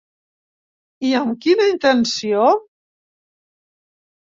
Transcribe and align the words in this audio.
I 1.09 1.11
amb 1.19 1.35
quina 1.47 1.67
intenció? 1.73 2.49